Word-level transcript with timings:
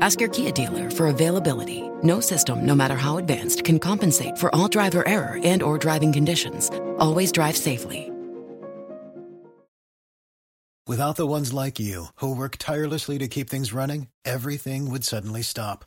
Ask 0.00 0.20
your 0.20 0.30
Kia 0.30 0.52
dealer 0.52 0.90
for 0.90 1.08
availability. 1.08 1.90
No 2.02 2.20
system, 2.20 2.64
no 2.64 2.74
matter 2.74 2.96
how 2.96 3.18
advanced, 3.18 3.64
can 3.64 3.78
compensate 3.78 4.38
for 4.38 4.54
all 4.54 4.68
driver 4.68 5.06
error 5.08 5.38
and 5.44 5.62
or 5.62 5.78
driving 5.78 6.12
conditions. 6.12 6.70
Always 6.98 7.32
drive 7.32 7.56
safely. 7.56 8.10
Without 10.86 11.14
the 11.14 11.26
ones 11.26 11.52
like 11.52 11.78
you, 11.78 12.06
who 12.16 12.34
work 12.34 12.56
tirelessly 12.56 13.16
to 13.18 13.28
keep 13.28 13.48
things 13.48 13.72
running, 13.72 14.08
everything 14.24 14.90
would 14.90 15.04
suddenly 15.04 15.42
stop. 15.42 15.84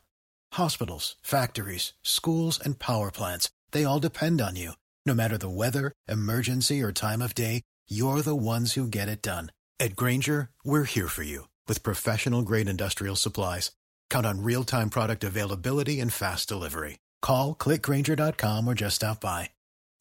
Hospitals, 0.54 1.18
factories, 1.22 1.92
schools, 2.04 2.58
and 2.64 2.80
power 2.80 3.12
plants, 3.12 3.50
they 3.72 3.84
all 3.84 4.00
depend 4.00 4.40
on 4.40 4.56
you. 4.56 4.74
No 5.06 5.14
matter 5.14 5.38
the 5.38 5.50
weather, 5.50 5.92
emergency, 6.08 6.82
or 6.82 6.94
time 6.94 7.22
of 7.22 7.36
day, 7.36 7.64
you're 7.90 8.22
the 8.22 8.36
ones 8.36 8.74
who 8.74 8.88
get 8.88 9.10
it 9.10 9.22
done. 9.22 9.52
At 9.78 9.98
Grainger, 9.98 10.52
we're 10.64 10.86
here 10.86 11.10
for 11.10 11.24
you 11.24 11.50
with 11.68 11.84
professional 11.84 12.42
grade 12.44 12.70
industrial 12.70 13.18
supplies. 13.18 13.72
Count 14.14 14.28
on 14.28 14.44
real 14.44 14.64
time 14.64 14.92
product 14.92 15.24
availability 15.24 16.00
and 16.00 16.14
fast 16.14 16.48
delivery. 16.48 17.00
Call 17.24 17.56
clickgrainger.com 17.56 18.68
or 18.68 18.76
just 18.76 18.98
stop 18.98 19.20
by. 19.20 19.50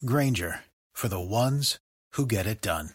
Grainger 0.05 0.59
for 0.91 1.07
the 1.07 1.19
ones 1.19 1.79
who 2.11 2.27
get 2.27 2.45
it 2.45 2.61
done. 2.61 2.91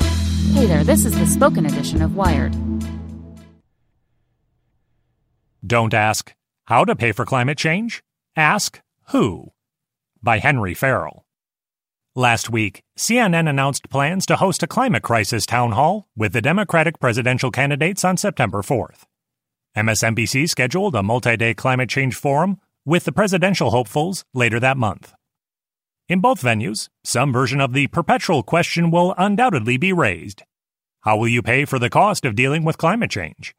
Hey 0.00 0.64
there, 0.64 0.82
this 0.82 1.04
is 1.04 1.18
the 1.18 1.26
spoken 1.26 1.66
edition 1.66 2.00
of 2.00 2.16
Wired. 2.16 2.56
Don't 5.66 5.92
ask 5.92 6.34
how 6.64 6.86
to 6.86 6.96
pay 6.96 7.12
for 7.12 7.26
climate 7.26 7.58
change, 7.58 8.02
ask 8.34 8.80
who 9.10 9.52
by 10.22 10.38
Henry 10.38 10.72
Farrell. 10.72 11.25
Last 12.18 12.48
week, 12.48 12.82
CNN 12.96 13.46
announced 13.46 13.90
plans 13.90 14.24
to 14.24 14.36
host 14.36 14.62
a 14.62 14.66
climate 14.66 15.02
crisis 15.02 15.44
town 15.44 15.72
hall 15.72 16.08
with 16.16 16.32
the 16.32 16.40
Democratic 16.40 16.98
presidential 16.98 17.50
candidates 17.50 18.06
on 18.06 18.16
September 18.16 18.62
4th. 18.62 19.02
MSNBC 19.76 20.48
scheduled 20.48 20.94
a 20.94 21.02
multi 21.02 21.36
day 21.36 21.52
climate 21.52 21.90
change 21.90 22.14
forum 22.14 22.58
with 22.86 23.04
the 23.04 23.12
presidential 23.12 23.70
hopefuls 23.70 24.24
later 24.32 24.58
that 24.58 24.78
month. 24.78 25.12
In 26.08 26.20
both 26.20 26.40
venues, 26.40 26.88
some 27.04 27.34
version 27.34 27.60
of 27.60 27.74
the 27.74 27.86
perpetual 27.88 28.42
question 28.42 28.90
will 28.90 29.14
undoubtedly 29.18 29.76
be 29.76 29.92
raised 29.92 30.42
How 31.02 31.18
will 31.18 31.28
you 31.28 31.42
pay 31.42 31.66
for 31.66 31.78
the 31.78 31.90
cost 31.90 32.24
of 32.24 32.34
dealing 32.34 32.64
with 32.64 32.78
climate 32.78 33.10
change? 33.10 33.54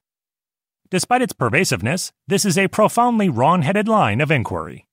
Despite 0.90 1.22
its 1.22 1.34
pervasiveness, 1.34 2.12
this 2.28 2.44
is 2.44 2.58
a 2.58 2.70
profoundly 2.70 3.30
wrong 3.30 3.62
headed 3.62 3.88
line 3.88 4.20
of 4.20 4.32
inquiry. 4.32 4.87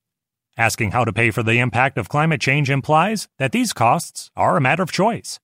Asking 0.57 0.93
how 0.93 1.05
to 1.05 1.13
pay 1.13 1.33
for 1.33 1.43
the 1.43 1.59
impact 1.59 1.99
of 1.99 2.09
climate 2.09 2.41
change 2.41 2.71
implies 2.71 3.27
that 3.39 3.51
these 3.51 3.73
costs 3.73 4.31
are 4.37 4.57
a 4.57 4.61
matter 4.61 4.85
of 4.85 4.93
choice. 4.93 5.41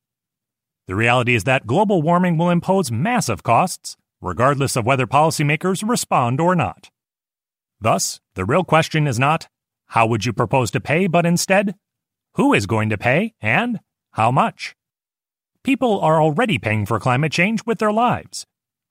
The 0.86 0.94
reality 0.94 1.34
is 1.34 1.42
that 1.44 1.66
global 1.66 2.00
warming 2.00 2.38
will 2.38 2.48
impose 2.48 2.92
massive 2.92 3.42
costs, 3.42 3.96
regardless 4.20 4.76
of 4.76 4.86
whether 4.86 5.08
policymakers 5.08 5.88
respond 5.88 6.40
or 6.40 6.54
not. 6.54 6.90
Thus, 7.80 8.20
the 8.34 8.44
real 8.44 8.62
question 8.62 9.08
is 9.08 9.18
not, 9.18 9.48
how 9.88 10.06
would 10.06 10.24
you 10.24 10.32
propose 10.32 10.70
to 10.72 10.80
pay, 10.80 11.08
but 11.08 11.26
instead, 11.26 11.74
who 12.34 12.54
is 12.54 12.66
going 12.66 12.88
to 12.90 12.98
pay 12.98 13.34
and 13.40 13.80
how 14.12 14.30
much? 14.30 14.76
People 15.64 16.00
are 16.00 16.22
already 16.22 16.58
paying 16.58 16.86
for 16.86 17.00
climate 17.00 17.32
change 17.32 17.66
with 17.66 17.78
their 17.78 17.92
lives. 17.92 18.46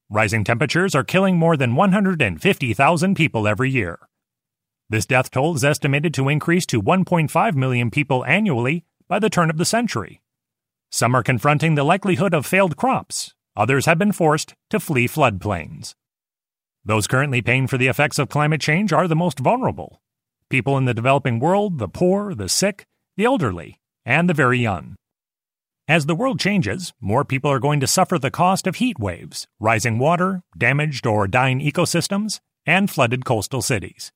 Rising 0.09 0.43
temperatures 0.43 0.95
are 0.95 1.03
killing 1.05 1.37
more 1.37 1.55
than 1.55 1.75
150,000 1.75 3.15
people 3.15 3.47
every 3.47 3.69
year. 3.71 3.99
This 4.89 5.05
death 5.05 5.29
toll 5.29 5.55
is 5.55 5.63
estimated 5.63 6.15
to 6.15 6.29
increase 6.29 6.65
to 6.67 6.81
1.5 6.81 7.55
million 7.55 7.91
people 7.91 8.25
annually 8.25 8.85
by 9.07 9.19
the 9.19 9.29
turn 9.29 9.51
of 9.51 9.57
the 9.57 9.65
century. 9.65 10.21
Some 10.91 11.13
are 11.15 11.21
confronting 11.21 11.75
the 11.75 11.83
likelihood 11.83 12.33
of 12.33 12.47
failed 12.47 12.75
crops, 12.75 13.35
others 13.55 13.85
have 13.85 13.99
been 13.99 14.11
forced 14.11 14.55
to 14.71 14.79
flee 14.79 15.07
floodplains. 15.07 15.93
Those 16.83 17.05
currently 17.05 17.43
paying 17.43 17.67
for 17.67 17.77
the 17.77 17.87
effects 17.87 18.17
of 18.17 18.29
climate 18.29 18.61
change 18.61 18.91
are 18.91 19.07
the 19.07 19.15
most 19.15 19.39
vulnerable 19.39 20.01
people 20.49 20.75
in 20.79 20.85
the 20.85 20.95
developing 20.95 21.39
world, 21.39 21.77
the 21.77 21.87
poor, 21.87 22.33
the 22.33 22.49
sick, 22.49 22.87
the 23.15 23.25
elderly, 23.25 23.79
and 24.03 24.27
the 24.27 24.33
very 24.33 24.57
young. 24.57 24.95
As 25.87 26.07
the 26.07 26.15
world 26.15 26.39
changes, 26.39 26.91
more 26.99 27.23
people 27.23 27.51
are 27.51 27.59
going 27.59 27.79
to 27.81 27.87
suffer 27.87 28.17
the 28.17 28.31
cost 28.31 28.65
of 28.65 28.77
heat 28.77 28.97
waves, 28.97 29.47
rising 29.59 29.99
water, 29.99 30.41
damaged 30.57 31.05
or 31.05 31.27
dying 31.27 31.59
ecosystems, 31.59 32.39
and 32.65 32.89
flooded 32.89 33.25
coastal 33.25 33.61
cities. 33.61 34.11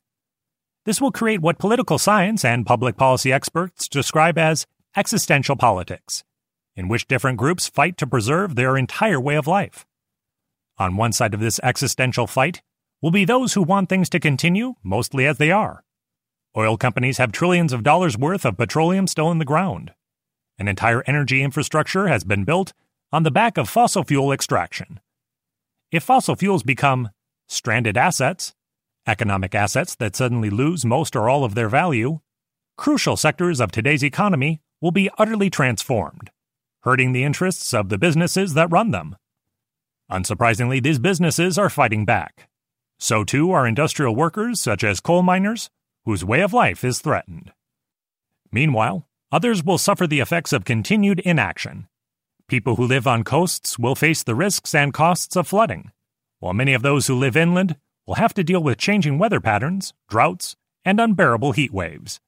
This 0.85 0.99
will 0.99 1.11
create 1.11 1.41
what 1.41 1.59
political 1.59 1.97
science 1.97 2.43
and 2.43 2.65
public 2.65 2.97
policy 2.97 3.31
experts 3.31 3.87
describe 3.87 4.37
as 4.37 4.67
existential 4.97 5.55
politics, 5.55 6.23
in 6.75 6.89
which 6.89 7.07
different 7.07 7.37
groups 7.37 7.69
fight 7.69 7.97
to 7.97 8.07
preserve 8.07 8.55
their 8.55 8.75
entire 8.75 9.19
way 9.19 9.35
of 9.35 9.47
life. 9.47 9.85
On 10.77 10.97
one 10.97 11.13
side 11.13 11.33
of 11.33 11.39
this 11.39 11.59
existential 11.63 12.27
fight 12.27 12.61
will 13.01 13.11
be 13.11 13.23
those 13.23 13.53
who 13.53 13.61
want 13.61 13.87
things 13.87 14.09
to 14.09 14.19
continue 14.19 14.75
mostly 14.83 15.25
as 15.25 15.37
they 15.37 15.51
are. 15.51 15.83
Oil 16.55 16.77
companies 16.77 17.17
have 17.17 17.31
trillions 17.31 17.73
of 17.73 17.83
dollars 17.83 18.17
worth 18.17 18.45
of 18.45 18.57
petroleum 18.57 19.07
still 19.07 19.31
in 19.31 19.39
the 19.39 19.45
ground. 19.45 19.93
An 20.59 20.67
entire 20.67 21.03
energy 21.07 21.41
infrastructure 21.41 22.07
has 22.07 22.23
been 22.23 22.43
built 22.43 22.73
on 23.11 23.23
the 23.23 23.31
back 23.31 23.57
of 23.57 23.69
fossil 23.69 24.03
fuel 24.03 24.31
extraction. 24.31 24.99
If 25.91 26.03
fossil 26.03 26.35
fuels 26.35 26.63
become 26.63 27.09
stranded 27.47 27.97
assets, 27.97 28.53
economic 29.07 29.53
assets 29.53 29.95
that 29.95 30.15
suddenly 30.15 30.49
lose 30.49 30.85
most 30.85 31.15
or 31.15 31.29
all 31.29 31.43
of 31.43 31.55
their 31.55 31.69
value, 31.69 32.19
crucial 32.77 33.17
sectors 33.17 33.59
of 33.59 33.71
today's 33.71 34.03
economy 34.03 34.61
will 34.81 34.91
be 34.91 35.09
utterly 35.17 35.49
transformed, 35.49 36.31
hurting 36.81 37.11
the 37.11 37.23
interests 37.23 37.73
of 37.73 37.89
the 37.89 37.97
businesses 37.97 38.53
that 38.53 38.71
run 38.71 38.91
them. 38.91 39.15
Unsurprisingly, 40.11 40.81
these 40.81 40.99
businesses 40.99 41.57
are 41.57 41.69
fighting 41.69 42.05
back. 42.05 42.49
So 42.99 43.23
too 43.23 43.51
are 43.51 43.67
industrial 43.67 44.15
workers 44.15 44.61
such 44.61 44.83
as 44.83 44.99
coal 44.99 45.23
miners, 45.23 45.69
whose 46.05 46.25
way 46.25 46.41
of 46.41 46.53
life 46.53 46.83
is 46.83 46.99
threatened. 46.99 47.51
Meanwhile, 48.51 49.07
others 49.31 49.63
will 49.63 49.77
suffer 49.77 50.05
the 50.05 50.19
effects 50.19 50.53
of 50.53 50.65
continued 50.65 51.19
inaction. 51.21 51.87
People 52.47 52.75
who 52.75 52.85
live 52.85 53.07
on 53.07 53.23
coasts 53.23 53.79
will 53.79 53.95
face 53.95 54.21
the 54.21 54.35
risks 54.35 54.75
and 54.75 54.93
costs 54.93 55.35
of 55.35 55.47
flooding, 55.47 55.91
while 56.39 56.53
many 56.53 56.73
of 56.73 56.81
those 56.81 57.07
who 57.07 57.15
live 57.15 57.37
inland 57.37 57.77
will 58.05 58.15
have 58.15 58.33
to 58.33 58.43
deal 58.43 58.61
with 58.61 58.77
changing 58.77 59.17
weather 59.17 59.39
patterns, 59.39 59.93
droughts, 60.09 60.55
and 60.85 60.99
unbearable 60.99 61.53
heat 61.53 61.73
waves. 61.73 62.19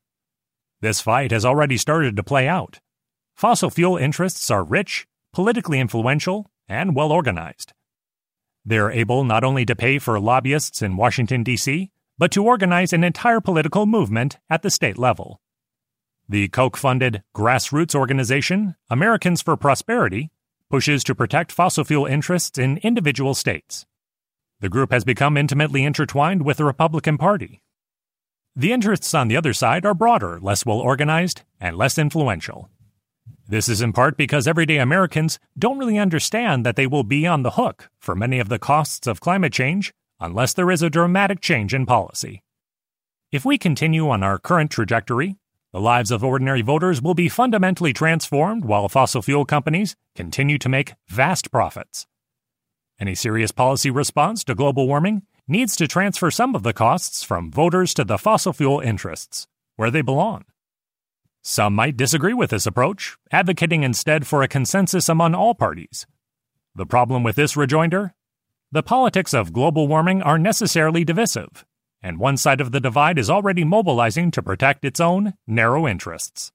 This 0.81 1.02
fight 1.02 1.31
has 1.31 1.46
already 1.46 1.78
started 1.78 2.16
to 2.16 2.24
play 2.24 2.47
out. 2.47 2.80
Fossil 3.36 3.69
fuel 3.69 3.97
interests 3.97 4.50
are 4.50 4.64
rich, 4.64 5.08
politically 5.34 5.80
influential, 5.80 6.50
and 6.68 6.96
well 6.96 7.12
organized. 7.12 7.74
They're 8.64 8.91
able 8.91 9.24
not 9.24 9.44
only 9.44 9.66
to 9.66 9.75
pay 9.75 10.00
for 10.00 10.19
lobbyists 10.19 10.81
in 10.81 10.97
Washington, 10.97 11.44
D.C., 11.44 11.91
but 12.18 12.31
to 12.31 12.46
organize 12.46 12.94
an 12.94 13.03
entire 13.03 13.41
political 13.41 13.85
movement 13.85 14.38
at 14.50 14.62
the 14.62 14.72
state 14.72 14.97
level. 14.97 15.41
The 16.28 16.47
Koch 16.47 16.78
funded 16.78 17.22
grassroots 17.35 17.94
organization, 17.94 18.75
Americans 18.90 19.41
for 19.41 19.56
Prosperity, 19.56 20.31
pushes 20.72 21.03
to 21.03 21.14
protect 21.14 21.52
fossil 21.52 21.84
fuel 21.84 22.06
interests 22.06 22.58
in 22.58 22.78
individual 22.78 23.35
states. 23.35 23.85
The 24.61 24.69
group 24.69 24.91
has 24.91 25.03
become 25.03 25.38
intimately 25.38 25.83
intertwined 25.83 26.43
with 26.43 26.57
the 26.57 26.66
Republican 26.66 27.17
Party. 27.17 27.61
The 28.55 28.71
interests 28.71 29.13
on 29.13 29.27
the 29.27 29.35
other 29.35 29.53
side 29.53 29.85
are 29.85 29.93
broader, 29.93 30.40
less 30.40 30.66
well 30.66 30.79
organized, 30.79 31.41
and 31.59 31.75
less 31.75 31.97
influential. 31.97 32.69
This 33.47 33.69
is 33.69 33.81
in 33.81 33.93
part 33.93 34.17
because 34.17 34.47
everyday 34.47 34.78
Americans 34.78 35.40
don't 35.57 35.78
really 35.78 35.97
understand 35.97 36.66
that 36.66 36.78
they 36.78 36.87
will 36.87 37.03
be 37.03 37.28
on 37.28 37.43
the 37.43 37.52
hook 37.52 37.90
for 37.99 38.16
many 38.16 38.40
of 38.40 38.49
the 38.49 38.57
costs 38.57 39.07
of 39.07 39.19
climate 39.19 39.53
change 39.53 39.93
unless 40.19 40.53
there 40.53 40.72
is 40.72 40.81
a 40.81 40.90
dramatic 40.90 41.41
change 41.41 41.73
in 41.73 41.85
policy. 41.85 42.41
If 43.31 43.43
we 43.43 43.58
continue 43.58 44.09
on 44.09 44.23
our 44.23 44.40
current 44.40 44.72
trajectory, 44.72 45.35
the 45.73 45.81
lives 45.81 46.09
of 46.09 46.23
ordinary 46.23 46.61
voters 46.61 47.01
will 47.01 47.13
be 47.13 47.28
fundamentally 47.28 47.91
transformed 47.91 48.63
while 48.63 48.87
fossil 48.87 49.22
fuel 49.22 49.43
companies 49.43 49.96
continue 50.16 50.58
to 50.58 50.69
make 50.69 50.93
vast 51.09 51.51
profits. 51.51 52.08
Any 52.97 53.14
serious 53.14 53.52
policy 53.52 53.90
response 53.90 54.46
to 54.46 54.56
global 54.56 54.88
warming 54.88 55.24
needs 55.50 55.76
to 55.76 55.88
transfer 55.88 56.32
some 56.32 56.56
of 56.56 56.64
the 56.64 56.72
costs 56.72 57.24
from 57.24 57.52
voters 57.52 57.94
to 57.94 58.06
the 58.06 58.18
fossil 58.18 58.53
fuel 58.53 58.80
interests, 58.80 59.47
where 59.76 59.92
they 59.92 60.02
belong. 60.02 60.46
Some 61.42 61.76
might 61.76 61.97
disagree 61.97 62.34
with 62.34 62.52
this 62.52 62.66
approach, 62.66 63.18
advocating 63.32 63.84
instead 63.84 64.26
for 64.26 64.42
a 64.42 64.47
consensus 64.47 65.09
among 65.09 65.36
all 65.36 65.53
parties. 65.53 66.08
The 66.74 66.86
problem 66.86 67.22
with 67.22 67.36
this 67.36 67.58
rejoinder? 67.58 68.16
The 68.72 68.82
politics 68.82 69.34
of 69.34 69.53
global 69.53 69.90
warming 69.90 70.22
are 70.22 70.40
necessarily 70.40 71.03
divisive, 71.03 71.66
and 72.02 72.18
one 72.18 72.38
side 72.38 72.62
of 72.62 72.72
the 72.72 72.80
divide 72.80 73.20
is 73.20 73.30
already 73.30 73.66
mobilizing 73.66 74.32
to 74.32 74.42
protect 74.42 74.86
its 74.86 75.02
own 75.02 75.34
narrow 75.46 75.86
interests. 75.86 76.53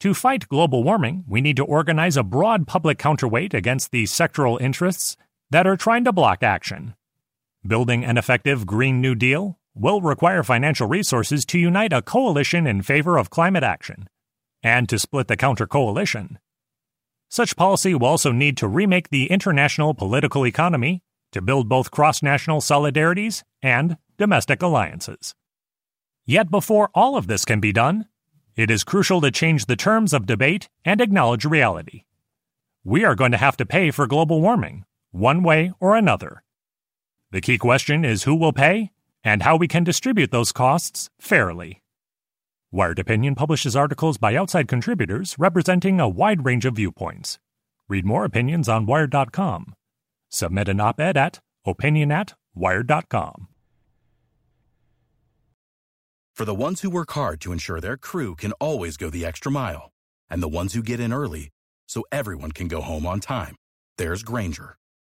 To 0.00 0.14
fight 0.14 0.48
global 0.48 0.82
warming, 0.82 1.24
we 1.28 1.40
need 1.40 1.56
to 1.56 1.64
organize 1.64 2.16
a 2.16 2.24
broad 2.24 2.66
public 2.66 2.98
counterweight 2.98 3.54
against 3.54 3.92
the 3.92 4.04
sectoral 4.04 4.60
interests 4.60 5.16
that 5.50 5.66
are 5.66 5.76
trying 5.76 6.04
to 6.04 6.12
block 6.12 6.42
action. 6.42 6.94
Building 7.66 8.04
an 8.04 8.18
effective 8.18 8.66
Green 8.66 9.00
New 9.00 9.14
Deal 9.14 9.58
will 9.74 10.00
require 10.00 10.42
financial 10.42 10.86
resources 10.86 11.44
to 11.46 11.58
unite 11.58 11.92
a 11.92 12.02
coalition 12.02 12.66
in 12.66 12.82
favor 12.82 13.18
of 13.18 13.30
climate 13.30 13.64
action 13.64 14.08
and 14.62 14.88
to 14.88 14.98
split 14.98 15.28
the 15.28 15.36
counter 15.36 15.66
coalition. 15.66 16.38
Such 17.28 17.56
policy 17.56 17.94
will 17.94 18.06
also 18.06 18.32
need 18.32 18.56
to 18.58 18.68
remake 18.68 19.08
the 19.08 19.30
international 19.30 19.94
political 19.94 20.46
economy 20.46 21.02
to 21.32 21.42
build 21.42 21.68
both 21.68 21.90
cross 21.90 22.22
national 22.22 22.60
solidarities 22.60 23.42
and 23.62 23.96
domestic 24.18 24.62
alliances. 24.62 25.34
Yet 26.24 26.50
before 26.50 26.90
all 26.94 27.16
of 27.16 27.26
this 27.26 27.44
can 27.44 27.60
be 27.60 27.72
done, 27.72 28.06
it 28.56 28.70
is 28.70 28.84
crucial 28.84 29.20
to 29.20 29.32
change 29.32 29.66
the 29.66 29.74
terms 29.74 30.12
of 30.12 30.26
debate 30.26 30.68
and 30.84 31.00
acknowledge 31.00 31.44
reality. 31.44 32.04
We 32.84 33.04
are 33.04 33.16
going 33.16 33.32
to 33.32 33.38
have 33.38 33.56
to 33.56 33.66
pay 33.66 33.90
for 33.90 34.06
global 34.06 34.40
warming, 34.40 34.84
one 35.14 35.44
way 35.44 35.72
or 35.78 35.94
another. 35.94 36.42
The 37.30 37.40
key 37.40 37.56
question 37.56 38.04
is 38.04 38.24
who 38.24 38.34
will 38.34 38.52
pay 38.52 38.90
and 39.22 39.42
how 39.42 39.56
we 39.56 39.68
can 39.68 39.84
distribute 39.84 40.32
those 40.32 40.52
costs 40.52 41.08
fairly. 41.20 41.80
Wired 42.72 42.98
Opinion 42.98 43.36
publishes 43.36 43.76
articles 43.76 44.18
by 44.18 44.34
outside 44.34 44.66
contributors 44.66 45.36
representing 45.38 46.00
a 46.00 46.08
wide 46.08 46.44
range 46.44 46.64
of 46.64 46.74
viewpoints. 46.74 47.38
Read 47.88 48.04
more 48.04 48.24
opinions 48.24 48.68
on 48.68 48.86
Wired.com. 48.86 49.74
Submit 50.30 50.68
an 50.68 50.80
op 50.80 51.00
ed 51.00 51.16
at 51.16 51.38
opinion 51.64 52.10
at 52.10 52.34
Wired.com. 52.56 53.48
For 56.34 56.44
the 56.44 56.54
ones 56.54 56.80
who 56.80 56.90
work 56.90 57.12
hard 57.12 57.40
to 57.42 57.52
ensure 57.52 57.80
their 57.80 57.96
crew 57.96 58.34
can 58.34 58.50
always 58.52 58.96
go 58.96 59.08
the 59.08 59.24
extra 59.24 59.52
mile, 59.52 59.92
and 60.28 60.42
the 60.42 60.48
ones 60.48 60.74
who 60.74 60.82
get 60.82 60.98
in 60.98 61.12
early 61.12 61.50
so 61.86 62.02
everyone 62.10 62.50
can 62.50 62.66
go 62.66 62.80
home 62.80 63.06
on 63.06 63.20
time, 63.20 63.54
there's 63.98 64.24
Grainger, 64.24 64.76